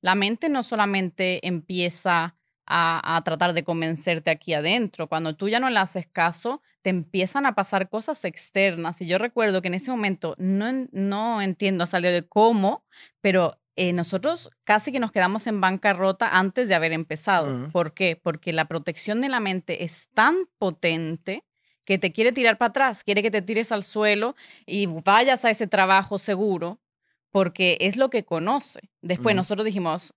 La 0.00 0.14
mente 0.14 0.48
no 0.48 0.62
solamente 0.62 1.44
empieza 1.46 2.34
a, 2.66 3.20
tratar 3.24 3.52
de 3.52 3.64
convencerte 3.64 4.30
aquí 4.30 4.54
adentro. 4.54 5.08
Cuando 5.08 5.36
tú 5.36 5.48
ya 5.48 5.60
no 5.60 5.70
le 5.70 5.78
haces 5.78 6.06
caso, 6.06 6.62
te 6.82 6.90
empiezan 6.90 7.46
a 7.46 7.54
pasar 7.54 7.88
cosas 7.88 8.24
externas. 8.24 9.00
Y 9.00 9.06
yo 9.06 9.18
recuerdo 9.18 9.62
que 9.62 9.68
en 9.68 9.74
ese 9.74 9.90
momento 9.90 10.34
no, 10.38 10.86
no 10.92 11.42
entiendo 11.42 11.84
a 11.84 11.86
salir 11.86 12.10
de 12.10 12.26
cómo, 12.26 12.84
pero 13.20 13.58
eh, 13.76 13.92
nosotros 13.92 14.50
casi 14.64 14.92
que 14.92 15.00
nos 15.00 15.10
quedamos 15.10 15.46
en 15.46 15.60
bancarrota 15.60 16.28
antes 16.28 16.68
de 16.68 16.74
haber 16.74 16.92
empezado. 16.92 17.70
¿Por 17.72 17.92
qué? 17.92 18.18
Porque 18.20 18.52
la 18.52 18.66
protección 18.66 19.20
de 19.20 19.28
la 19.28 19.40
mente 19.40 19.84
es 19.84 20.08
tan 20.14 20.36
potente 20.58 21.44
que 21.84 21.98
te 21.98 22.12
quiere 22.12 22.32
tirar 22.32 22.56
para 22.56 22.70
atrás, 22.70 23.04
quiere 23.04 23.22
que 23.22 23.30
te 23.30 23.42
tires 23.42 23.72
al 23.72 23.82
suelo 23.82 24.36
y 24.64 24.86
vayas 24.86 25.44
a 25.44 25.50
ese 25.50 25.66
trabajo 25.66 26.18
seguro, 26.18 26.80
porque 27.30 27.76
es 27.80 27.96
lo 27.96 28.10
que 28.10 28.24
conoce. 28.24 28.80
Después 29.02 29.36
nosotros 29.36 29.66
dijimos, 29.66 30.14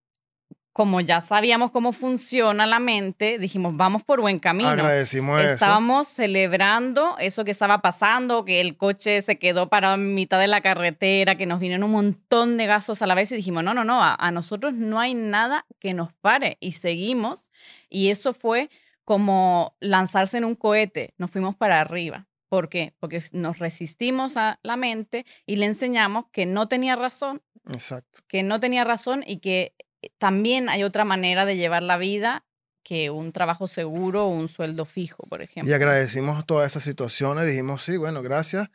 como 0.78 1.02
ya 1.02 1.22
sabíamos 1.22 1.72
cómo 1.72 1.92
funciona 1.92 2.68
la 2.68 2.78
mente, 2.78 3.40
dijimos, 3.40 3.76
vamos 3.76 4.04
por 4.04 4.22
buen 4.22 4.38
camino. 4.38 4.70
Agradecimos 4.70 5.42
Estábamos 5.42 6.08
celebrando 6.08 7.18
eso 7.18 7.44
que 7.44 7.50
estaba 7.50 7.82
pasando, 7.82 8.46
que 8.46 8.62
el 8.62 8.78
coche 8.78 9.24
se 9.24 9.40
quedó 9.40 9.70
parado 9.70 9.96
en 9.96 10.14
mitad 10.14 10.40
de 10.40 10.46
la 10.46 10.62
carretera, 10.62 11.36
que 11.36 11.48
nos 11.48 11.60
vinieron 11.60 11.84
un 11.86 11.94
montón 11.94 12.58
de 12.58 12.68
gasos 12.68 13.02
a 13.02 13.08
la 13.08 13.16
vez 13.16 13.32
y 13.32 13.36
dijimos, 13.38 13.64
no, 13.64 13.74
no, 13.74 13.84
no, 13.86 14.04
a, 14.04 14.30
nosotros 14.30 14.76
no 14.76 15.00
hay 15.00 15.16
nada 15.16 15.66
que 15.80 15.96
nos 15.96 16.14
pare 16.14 16.58
y 16.60 16.74
seguimos. 16.74 17.52
Y 17.90 18.10
eso 18.10 18.32
fue 18.32 18.70
como 19.04 19.76
lanzarse 19.80 20.38
en 20.38 20.46
un 20.46 20.54
cohete, 20.54 21.16
nos 21.18 21.32
fuimos 21.32 21.56
para 21.56 21.82
arriba. 21.82 22.28
¿Por 22.50 22.70
qué? 22.70 22.94
Porque 23.00 23.24
nos 23.32 23.58
resistimos 23.58 24.38
a 24.38 24.60
la 24.62 24.78
mente 24.78 25.26
y 25.48 25.56
le 25.56 25.66
enseñamos 25.66 26.26
que 26.32 26.46
no 26.46 26.68
tenía 26.68 26.96
razón. 26.96 27.42
Exacto. 27.68 28.20
Que 28.28 28.44
no 28.44 28.60
tenía 28.60 28.84
razón 28.84 29.24
y 29.26 29.40
que 29.40 29.74
también 30.18 30.70
hay 30.70 30.84
otra 30.84 31.06
manera 31.06 31.46
de 31.46 31.58
llevar 31.58 31.84
la 31.84 31.98
vida 31.98 32.46
que 32.84 33.10
un 33.10 33.34
trabajo 33.34 33.68
seguro 33.68 34.26
o 34.26 34.30
un 34.30 34.48
sueldo 34.48 34.86
fijo, 34.86 35.24
por 35.28 35.42
ejemplo. 35.42 35.70
Y 35.70 35.74
agradecimos 35.74 36.46
todas 36.46 36.72
esas 36.72 36.84
situaciones, 36.84 37.46
dijimos, 37.46 37.84
sí, 37.84 37.98
bueno, 37.98 38.22
gracias. 38.22 38.70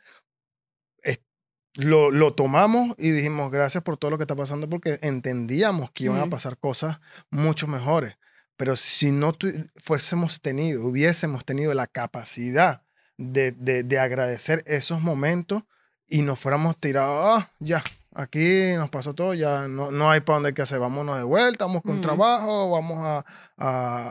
Lo, 1.75 2.11
lo, 2.11 2.35
tomamos 2.35 2.93
y 2.99 3.09
dijimos, 3.09 3.49
gracias 3.49 3.83
por 3.83 3.97
todo 3.97 4.11
lo 4.11 4.17
que 4.19 4.25
está 4.25 4.35
pasando, 4.35 4.69
porque 4.69 4.99
entendíamos 5.01 5.89
que 5.89 6.03
iban 6.03 6.19
a 6.19 6.29
pasar 6.29 6.59
cosas 6.59 6.99
mucho 7.31 7.65
mejores. 7.65 8.19
Pero 8.57 8.75
si 8.75 9.11
no 9.11 9.35
fuésemos 9.77 10.39
tenido, 10.39 10.85
hubiésemos 10.85 11.43
tenido 11.43 11.73
la 11.73 11.87
capacidad 11.87 12.83
de, 13.17 13.51
de, 13.53 13.81
de 13.81 13.97
agradecer 13.97 14.63
esos 14.67 15.01
momentos 15.01 15.63
y 16.07 16.21
nos 16.21 16.39
fuéramos 16.39 16.79
tirados, 16.79 17.41
ah, 17.41 17.51
ya, 17.57 17.83
Aquí 18.15 18.73
nos 18.77 18.89
pasó 18.89 19.15
todo, 19.15 19.33
ya 19.33 19.67
no, 19.67 19.91
no 19.91 20.11
hay 20.11 20.21
para 20.21 20.37
dónde 20.37 20.53
que 20.53 20.61
hacer. 20.61 20.79
Vámonos 20.79 21.17
de 21.17 21.23
vuelta, 21.23 21.65
vamos 21.65 21.81
con 21.81 21.97
mm. 21.97 22.01
trabajo, 22.01 22.69
vamos 22.69 22.99
a, 23.01 23.25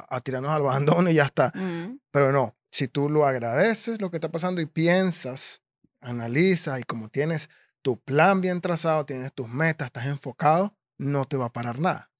a, 0.08 0.20
tirarnos 0.22 0.50
al 0.50 0.62
abandono 0.62 1.10
y 1.10 1.14
ya 1.14 1.24
está. 1.24 1.52
Mm. 1.54 1.98
Pero 2.10 2.32
no, 2.32 2.56
si 2.70 2.88
tú 2.88 3.08
lo 3.08 3.26
agradeces 3.26 4.00
lo 4.00 4.10
que 4.10 4.16
está 4.16 4.30
pasando 4.30 4.60
y 4.60 4.66
piensas, 4.66 5.62
analizas 6.00 6.80
y 6.80 6.82
como 6.82 7.08
tienes 7.08 7.48
tu 7.82 7.98
plan 7.98 8.40
bien 8.40 8.60
trazado, 8.60 9.04
tienes 9.06 9.32
tus 9.32 9.48
metas, 9.48 9.86
estás 9.86 10.06
enfocado, 10.06 10.76
no 10.98 11.24
te 11.24 11.36
va 11.36 11.46
a 11.46 11.52
parar 11.52 11.78
nada. 11.78 12.11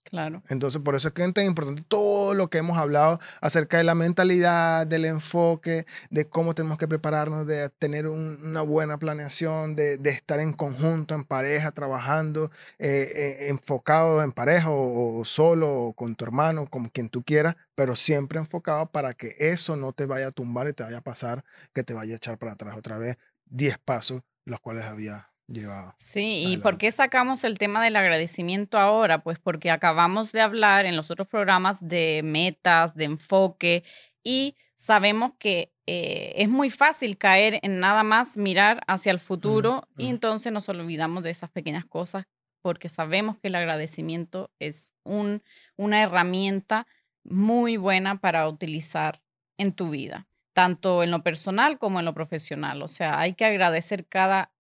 Entonces, 0.51 0.83
por 0.83 0.95
eso 0.95 1.09
es 1.09 1.15
que 1.15 1.25
es 1.25 1.33
tan 1.33 1.47
importante 1.47 1.83
todo 1.89 2.35
lo 2.35 2.51
que 2.51 2.59
hemos 2.59 2.77
hablado 2.77 3.19
acerca 3.41 3.79
de 3.79 3.85
la 3.85 3.95
mentalidad, 3.95 4.87
del 4.87 5.07
enfoque, 5.07 5.87
de 6.11 6.29
cómo 6.29 6.55
tenemos 6.55 6.77
que 6.77 6.87
prepararnos, 6.87 7.47
de 7.47 7.71
tener 7.71 8.07
una 8.07 8.61
buena 8.61 8.99
planeación, 8.99 9.75
de, 9.75 9.99
estar 10.05 10.41
en 10.41 10.53
conjunto, 10.53 11.15
en 11.15 11.25
pareja, 11.25 11.73
trabajando, 11.73 12.51
eh, 12.79 13.11
eh, 13.15 13.49
enfocado 13.49 14.23
en 14.23 14.33
pareja 14.33 14.69
o, 14.71 15.25
solo, 15.25 15.73
o 15.73 15.93
con 15.95 16.15
tu 16.15 16.27
hermano, 16.27 16.67
con 16.67 16.85
quien 16.91 17.09
tú 17.09 17.23
quieras, 17.23 17.57
pero 17.75 17.97
siempre 17.97 18.39
enfocado 18.39 18.91
para 18.91 19.15
que 19.15 19.35
eso 19.39 19.77
no 19.77 19.95
te 19.95 20.05
vaya 20.05 20.29
a 20.29 20.33
tumbar 20.33 20.69
y 20.69 20.75
te 20.75 20.83
vaya 20.83 20.99
a 20.99 21.03
pasar, 21.03 21.43
que 21.73 21.85
te 21.85 21.95
vaya 21.95 22.13
a 22.13 22.17
echar 22.17 22.37
para 22.37 22.53
atrás 22.53 22.77
otra 22.77 22.99
vez 22.99 23.17
10 23.47 23.79
pasos, 23.79 24.23
los 24.45 24.61
cuales 24.61 24.85
había 24.85 25.32
Sí, 25.97 26.43
¿y 26.47 26.57
por 26.57 26.79
qué 26.79 26.91
sacamos 26.91 27.45
el 27.45 27.59
tema 27.59 27.85
del 27.85 27.97
agradecimiento 27.97 28.79
ahora? 28.79 29.23
Pues 29.23 29.39
porque 29.39 29.71
acabamos 29.71 30.33
de 30.33 30.41
hablar 30.41 30.87
en 30.87 30.97
los 30.97 31.11
otros 31.11 31.29
programas 31.29 31.87
de 31.87 32.23
metas, 32.25 32.95
de 32.95 33.05
enfoque 33.05 33.85
y 34.23 34.57
sabemos 34.77 35.33
que 35.39 35.73
eh, 35.87 36.33
es 36.37 36.49
muy 36.49 36.71
fácil 36.71 37.19
caer 37.19 37.59
en 37.63 37.81
nada 37.81 38.03
más 38.03 38.37
mirar 38.37 38.81
hacia 38.87 39.13
el 39.13 39.19
futuro 39.19 39.89
y 39.97 40.09
entonces 40.09 40.53
nos 40.53 40.69
olvidamos 40.69 41.25
de 41.25 41.31
esas 41.31 41.51
pequeñas 41.51 41.85
cosas 41.85 42.27
porque 42.63 42.89
sabemos 42.89 43.39
que 43.39 43.49
el 43.49 43.57
agradecimiento 43.57 44.51
es 44.59 44.95
un, 45.03 45.43
una 45.77 46.03
herramienta 46.03 46.87
muy 47.25 47.77
buena 47.77 48.21
para 48.21 48.49
utilizar 48.49 49.23
en 49.59 49.73
tu 49.73 49.91
vida, 49.91 50.29
tanto 50.53 51.03
en 51.03 51.11
lo 51.11 51.23
personal 51.23 51.79
como 51.79 51.99
en 51.99 52.05
lo 52.05 52.15
profesional. 52.15 52.83
O 52.83 52.89
sea, 52.89 53.19
hay 53.19 53.35
que 53.35 53.45
agradecer 53.45 54.07
cada 54.07 54.53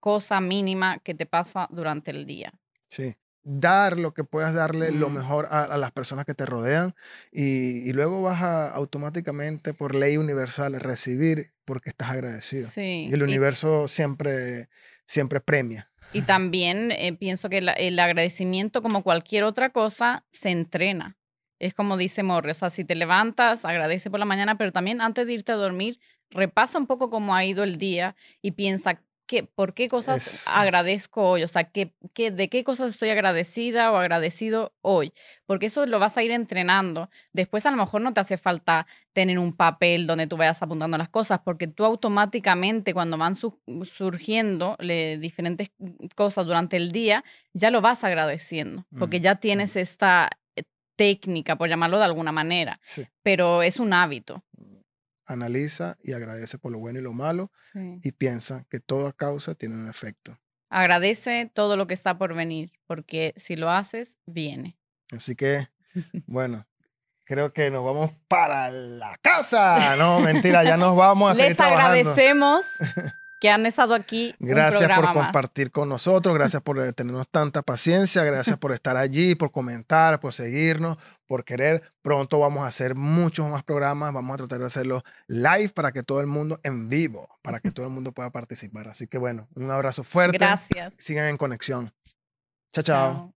cosa 0.00 0.40
mínima 0.40 0.98
que 0.98 1.14
te 1.14 1.26
pasa 1.26 1.66
durante 1.70 2.10
el 2.10 2.26
día. 2.26 2.52
Sí. 2.88 3.14
dar 3.50 3.96
lo 3.98 4.12
que 4.12 4.24
puedas 4.24 4.52
darle 4.52 4.90
lo 4.92 5.08
Mm. 5.08 5.14
mejor 5.14 5.48
a, 5.50 5.62
a 5.64 5.78
las 5.78 5.90
personas 5.92 6.26
que 6.26 6.34
te 6.34 6.44
rodean 6.44 6.94
y, 7.32 7.88
y 7.88 7.92
luego 7.94 8.20
vas 8.20 8.42
a 8.42 8.68
automáticamente 8.70 9.72
por 9.72 9.94
ley 9.94 10.18
universal 10.18 10.78
recibir 10.78 11.52
porque 11.64 11.88
estás 11.88 12.10
agradecido. 12.10 12.66
Sí. 12.66 13.06
Y 13.10 13.14
el 13.14 13.20
Y- 13.20 13.24
universo 13.24 13.88
siempre, 13.88 14.68
siempre 15.06 15.40
premia. 15.40 15.90
Y 16.12 16.22
también 16.22 16.90
eh, 16.92 17.14
pienso 17.14 17.48
que 17.48 17.62
la- 17.62 17.72
el 17.72 17.98
agradecimiento, 17.98 18.82
como 18.82 19.02
cualquier 19.02 19.44
otra 19.44 19.70
cosa, 19.70 20.26
se 20.30 20.50
entrena. 20.50 21.16
Es 21.58 21.72
como 21.72 21.96
dice 21.96 22.22
Morri, 22.22 22.50
o 22.50 22.54
sea, 22.54 22.68
si 22.68 22.84
te 22.84 22.96
levantas, 22.96 23.64
agradece 23.64 24.10
por 24.10 24.20
la 24.20 24.26
mañana, 24.26 24.58
pero 24.58 24.72
también 24.72 25.00
antes 25.00 25.26
de 25.26 25.32
irte 25.32 25.52
a 25.52 25.56
dormir, 25.56 26.00
repasa 26.30 26.76
un 26.78 26.86
poco 26.86 27.08
cómo 27.08 27.34
ha 27.34 27.44
ido 27.46 27.64
el 27.64 27.76
día 27.76 28.14
y 28.42 28.50
piensa 28.52 29.00
qué, 29.28 29.44
por 29.44 29.74
qué 29.74 29.88
cosas 29.88 30.26
Es- 30.26 30.48
agradezco 30.48 31.22
hoy, 31.30 31.44
o 31.44 31.48
sea, 31.48 31.64
qué, 31.70 31.92
qué, 32.14 32.32
de 32.32 32.48
qué 32.48 32.64
cosas 32.64 32.90
estoy 32.90 33.10
agradecida 33.10 33.92
o 33.92 33.96
agradecido 33.96 34.72
hoy, 34.80 35.12
porque 35.46 35.66
eso 35.66 35.86
lo 35.86 36.00
vas 36.00 36.16
a 36.16 36.24
ir 36.24 36.32
entrenando. 36.32 37.10
Después 37.32 37.64
a 37.66 37.70
lo 37.70 37.76
mejor 37.76 38.00
no 38.00 38.12
te 38.12 38.20
hace 38.20 38.38
falta 38.38 38.88
tener 39.12 39.38
un 39.38 39.52
papel 39.54 40.06
donde 40.08 40.26
tú 40.26 40.36
vayas 40.36 40.60
apuntando 40.62 40.98
las 40.98 41.08
cosas, 41.10 41.40
porque 41.44 41.68
tú 41.68 41.84
automáticamente 41.84 42.92
cuando 42.94 43.16
van 43.16 43.36
su- 43.36 43.60
surgiendo 43.84 44.76
le- 44.80 45.18
diferentes 45.18 45.70
cosas 46.16 46.46
durante 46.46 46.76
el 46.76 46.90
día, 46.90 47.22
ya 47.52 47.70
lo 47.70 47.80
vas 47.80 48.02
agradeciendo, 48.04 48.86
porque 48.98 49.20
Mm, 49.20 49.22
ya 49.22 49.34
tienes 49.36 49.76
esta 49.76 50.30
eh, 50.56 50.62
técnica, 50.96 51.54
por 51.56 51.68
llamarlo 51.68 51.98
de 51.98 52.04
alguna 52.06 52.32
manera, 52.32 52.80
Sí. 52.82 53.06
pero 53.22 53.62
es 53.62 53.78
un 53.78 53.92
hábito. 53.92 54.42
Analiza 55.28 55.96
y 56.02 56.12
agradece 56.14 56.58
por 56.58 56.72
lo 56.72 56.78
bueno 56.78 56.98
y 56.98 57.02
lo 57.02 57.12
malo 57.12 57.50
Sí. 57.54 58.00
y 58.02 58.12
piensa 58.12 58.64
que 58.70 58.80
toda 58.80 59.12
causa 59.12 59.54
tiene 59.54 59.74
un 59.76 59.88
efecto. 59.88 60.38
Agradece 60.70 61.50
todo 61.54 61.76
lo 61.76 61.86
que 61.86 61.94
está 61.94 62.18
por 62.18 62.34
venir, 62.34 62.72
porque 62.86 63.34
si 63.36 63.54
lo 63.56 63.70
haces, 63.70 64.18
viene. 64.26 64.78
Así 65.12 65.36
que, 65.36 65.66
bueno, 66.26 66.66
creo 67.24 67.52
que 67.52 67.70
nos 67.70 67.84
vamos 67.84 68.10
para 68.28 68.70
la 68.70 69.16
casa. 69.18 69.96
No, 69.96 70.20
mentira, 70.20 70.64
ya 70.64 70.76
nos 70.76 70.96
vamos 70.96 71.30
a 71.30 71.34
seguir 71.34 71.50
Les 71.50 71.56
trabajando. 71.56 71.88
agradecemos 71.88 72.64
que 73.40 73.50
han 73.50 73.66
estado 73.66 73.94
aquí. 73.94 74.34
un 74.40 74.48
Gracias 74.48 74.90
por 74.90 75.04
más. 75.04 75.14
compartir 75.14 75.70
con 75.70 75.88
nosotros, 75.88 76.34
gracias 76.34 76.62
por 76.62 76.78
eh, 76.80 76.92
tenernos 76.92 77.28
tanta 77.28 77.62
paciencia, 77.62 78.24
gracias 78.24 78.56
por 78.58 78.72
estar 78.72 78.96
allí, 78.96 79.34
por 79.34 79.50
comentar, 79.50 80.20
por 80.20 80.32
seguirnos, 80.32 80.98
por 81.26 81.44
querer. 81.44 81.82
Pronto 82.02 82.38
vamos 82.38 82.64
a 82.64 82.68
hacer 82.68 82.94
muchos 82.94 83.46
más 83.48 83.62
programas, 83.62 84.12
vamos 84.12 84.34
a 84.34 84.38
tratar 84.38 84.60
de 84.60 84.66
hacerlo 84.66 85.02
live 85.26 85.70
para 85.70 85.92
que 85.92 86.02
todo 86.02 86.20
el 86.20 86.26
mundo 86.26 86.60
en 86.62 86.88
vivo, 86.88 87.28
para 87.42 87.60
que 87.60 87.70
todo 87.70 87.86
el 87.86 87.92
mundo 87.92 88.12
pueda 88.12 88.30
participar. 88.30 88.88
Así 88.88 89.06
que 89.06 89.18
bueno, 89.18 89.48
un 89.54 89.70
abrazo 89.70 90.04
fuerte. 90.04 90.38
Gracias. 90.38 90.94
Sigan 90.98 91.28
en 91.28 91.36
conexión. 91.36 91.92
Chao, 92.72 92.84
chao. 92.84 93.34